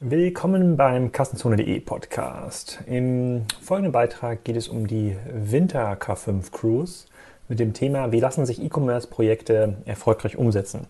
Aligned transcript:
Willkommen 0.00 0.76
beim 0.76 1.10
Kassenzone.de 1.10 1.80
Podcast. 1.80 2.78
Im 2.86 3.46
folgenden 3.60 3.90
Beitrag 3.90 4.44
geht 4.44 4.54
es 4.54 4.68
um 4.68 4.86
die 4.86 5.16
Winter 5.28 5.92
K5 5.94 6.52
Cruise 6.52 7.06
mit 7.48 7.58
dem 7.58 7.72
Thema, 7.72 8.12
wie 8.12 8.20
lassen 8.20 8.46
sich 8.46 8.62
E-Commerce-Projekte 8.62 9.74
erfolgreich 9.86 10.36
umsetzen. 10.36 10.86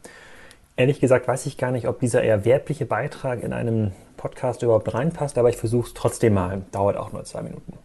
Ehrlich 0.76 1.00
gesagt 1.00 1.26
weiß 1.26 1.46
ich 1.46 1.56
gar 1.56 1.70
nicht, 1.70 1.88
ob 1.88 2.00
dieser 2.00 2.22
eher 2.22 2.44
werbliche 2.44 2.84
Beitrag 2.84 3.42
in 3.42 3.54
einem 3.54 3.92
Podcast 4.18 4.62
überhaupt 4.62 4.92
reinpasst, 4.92 5.38
aber 5.38 5.48
ich 5.48 5.56
versuche 5.56 5.86
es 5.86 5.94
trotzdem 5.94 6.34
mal. 6.34 6.60
Dauert 6.70 6.98
auch 6.98 7.10
nur 7.10 7.24
zwei 7.24 7.40
Minuten. 7.40 7.78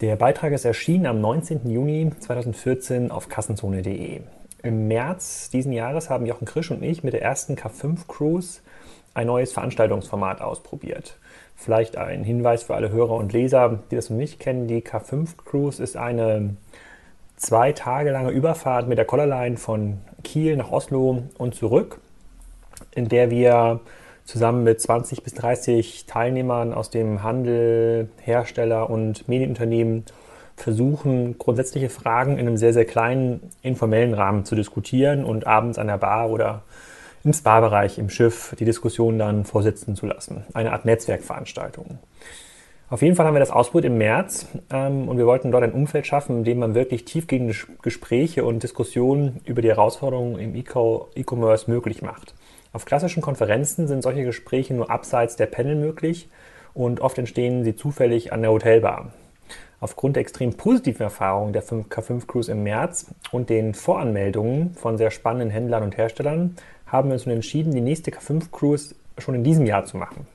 Der 0.00 0.16
Beitrag 0.16 0.54
ist 0.54 0.64
erschienen 0.64 1.04
am 1.04 1.20
19. 1.20 1.68
Juni 1.70 2.10
2014 2.18 3.10
auf 3.10 3.28
kassenzone.de. 3.28 4.22
Im 4.62 4.88
März 4.88 5.50
diesen 5.50 5.74
Jahres 5.74 6.08
haben 6.08 6.24
Jochen 6.24 6.46
Krisch 6.46 6.70
und 6.70 6.82
ich 6.82 7.04
mit 7.04 7.12
der 7.12 7.20
ersten 7.20 7.56
K5 7.56 8.06
Cruise 8.08 8.62
ein 9.14 9.26
neues 9.26 9.52
Veranstaltungsformat 9.52 10.40
ausprobiert. 10.40 11.16
Vielleicht 11.56 11.96
ein 11.96 12.24
Hinweis 12.24 12.64
für 12.64 12.74
alle 12.74 12.90
Hörer 12.90 13.14
und 13.14 13.32
Leser, 13.32 13.78
die 13.90 13.96
das 13.96 14.10
noch 14.10 14.16
nicht 14.16 14.40
kennen. 14.40 14.66
Die 14.66 14.82
K5 14.82 15.36
Cruise 15.44 15.82
ist 15.82 15.96
eine 15.96 16.56
zwei 17.36 17.72
Tage 17.72 18.10
lange 18.10 18.30
Überfahrt 18.30 18.88
mit 18.88 18.98
der 18.98 19.04
Collarline 19.04 19.56
von 19.56 19.98
Kiel 20.24 20.56
nach 20.56 20.72
Oslo 20.72 21.22
und 21.38 21.54
zurück, 21.54 22.00
in 22.92 23.08
der 23.08 23.30
wir 23.30 23.80
zusammen 24.24 24.64
mit 24.64 24.80
20 24.80 25.22
bis 25.22 25.34
30 25.34 26.06
Teilnehmern 26.06 26.72
aus 26.72 26.90
dem 26.90 27.22
Handel, 27.22 28.08
Hersteller 28.20 28.90
und 28.90 29.28
Medienunternehmen 29.28 30.04
versuchen, 30.56 31.36
grundsätzliche 31.38 31.90
Fragen 31.90 32.32
in 32.32 32.46
einem 32.46 32.56
sehr, 32.56 32.72
sehr 32.72 32.84
kleinen, 32.84 33.40
informellen 33.62 34.14
Rahmen 34.14 34.44
zu 34.44 34.54
diskutieren 34.54 35.24
und 35.24 35.46
abends 35.46 35.78
an 35.78 35.88
der 35.88 35.98
Bar 35.98 36.30
oder 36.30 36.62
im 37.24 37.32
Spa-Bereich 37.32 37.98
im 37.98 38.10
Schiff 38.10 38.54
die 38.58 38.64
Diskussion 38.64 39.18
dann 39.18 39.44
vorsitzen 39.44 39.96
zu 39.96 40.06
lassen. 40.06 40.44
Eine 40.52 40.72
Art 40.72 40.84
Netzwerkveranstaltung. 40.84 41.98
Auf 42.90 43.00
jeden 43.00 43.16
Fall 43.16 43.26
haben 43.26 43.34
wir 43.34 43.40
das 43.40 43.50
ausprobiert 43.50 43.90
im 43.90 43.98
März 43.98 44.46
ähm, 44.70 45.08
und 45.08 45.16
wir 45.16 45.26
wollten 45.26 45.50
dort 45.50 45.64
ein 45.64 45.72
Umfeld 45.72 46.06
schaffen, 46.06 46.38
in 46.38 46.44
dem 46.44 46.58
man 46.58 46.74
wirklich 46.74 47.06
tiefgehende 47.06 47.54
Gespräche 47.82 48.44
und 48.44 48.62
Diskussionen 48.62 49.40
über 49.46 49.62
die 49.62 49.68
Herausforderungen 49.68 50.38
im 50.38 50.54
E-Commerce 50.54 51.70
möglich 51.70 52.02
macht. 52.02 52.34
Auf 52.72 52.84
klassischen 52.84 53.22
Konferenzen 53.22 53.88
sind 53.88 54.02
solche 54.02 54.24
Gespräche 54.24 54.74
nur 54.74 54.90
abseits 54.90 55.36
der 55.36 55.46
Panel 55.46 55.76
möglich 55.76 56.28
und 56.74 57.00
oft 57.00 57.16
entstehen 57.18 57.64
sie 57.64 57.74
zufällig 57.74 58.32
an 58.32 58.42
der 58.42 58.50
Hotelbar. 58.50 59.12
Aufgrund 59.80 60.16
der 60.16 60.22
extrem 60.22 60.54
positiven 60.54 61.02
Erfahrungen 61.02 61.52
der 61.52 61.62
K5 61.62 62.26
Cruise 62.26 62.50
im 62.50 62.62
März 62.62 63.06
und 63.32 63.50
den 63.50 63.74
Voranmeldungen 63.74 64.74
von 64.74 64.98
sehr 64.98 65.10
spannenden 65.10 65.50
Händlern 65.50 65.82
und 65.82 65.96
Herstellern 65.96 66.56
haben 66.94 67.08
wir 67.08 67.14
uns 67.14 67.26
nun 67.26 67.34
entschieden, 67.34 67.74
die 67.74 67.80
nächste 67.80 68.12
K5 68.12 68.52
Cruise 68.52 68.94
schon 69.18 69.34
in 69.34 69.42
diesem 69.42 69.66
Jahr 69.66 69.84
zu 69.84 69.96
machen. 69.96 70.28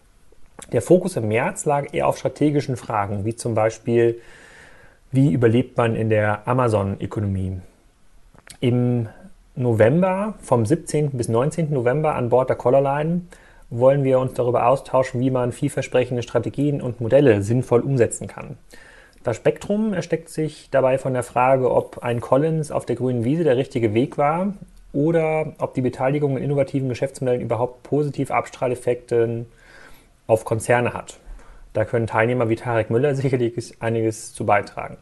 Der 0.74 0.82
Fokus 0.82 1.16
im 1.16 1.30
März 1.30 1.64
lag 1.64 1.94
eher 1.94 2.08
auf 2.08 2.18
strategischen 2.18 2.76
Fragen, 2.76 3.24
wie 3.24 3.34
zum 3.34 3.56
Beispiel, 3.56 4.20
wie 5.12 5.32
überlebt 5.32 5.78
man 5.78 5.96
in 5.96 6.10
der 6.10 6.46
Amazon-Ökonomie. 6.48 7.62
Im 8.60 9.08
November, 9.56 10.36
vom 10.42 10.66
17. 10.66 11.12
bis 11.12 11.30
19. 11.30 11.72
November 11.72 12.16
an 12.16 12.28
Bord 12.28 12.50
der 12.50 12.58
Collarline, 12.58 13.22
wollen 13.70 14.04
wir 14.04 14.20
uns 14.20 14.34
darüber 14.34 14.68
austauschen, 14.68 15.22
wie 15.22 15.32
man 15.32 15.54
vielversprechende 15.54 16.24
Strategien 16.24 16.82
und 16.82 17.00
Modelle 17.00 17.42
sinnvoll 17.42 17.80
umsetzen 17.80 18.28
kann. 18.28 18.58
Das 19.24 19.38
Spektrum 19.38 19.94
ersteckt 19.94 20.30
sich 20.30 20.70
dabei 20.72 20.98
von 20.98 21.14
der 21.14 21.24
Frage, 21.24 21.72
ob 21.72 22.00
ein 22.04 22.20
Collins 22.20 22.70
auf 22.70 22.86
der 22.86 22.98
grünen 22.98 23.24
Wiese 23.24 23.46
der 23.46 23.56
richtige 23.56 23.94
Weg 23.94 24.18
war 24.18 24.54
oder 24.94 25.54
ob 25.60 25.74
die 25.74 25.82
Beteiligung 25.82 26.38
in 26.38 26.44
innovativen 26.44 26.90
Geschäftsmodellen 26.90 27.42
überhaupt 27.42 27.84
positiv 27.84 28.32
Abstrahleffekte 28.32 29.46
auf 30.28 30.46
Konzerne 30.46 30.94
hat. 30.94 31.20
Da 31.74 31.86
können 31.86 32.08
Teilnehmer 32.08 32.50
wie 32.50 32.56
Tarek 32.56 32.90
Müller 32.90 33.16
sicherlich 33.16 33.82
einiges 33.82 34.34
zu 34.34 34.46
beitragen. 34.46 34.98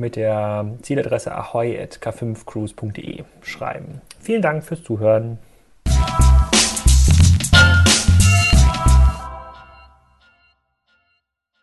mit 0.00 0.16
der 0.16 0.66
Zieladresse 0.82 1.32
ahoy.k5cruise.de 1.34 3.24
schreiben. 3.42 4.00
Vielen 4.20 4.42
Dank 4.42 4.64
fürs 4.64 4.82
Zuhören. 4.82 5.38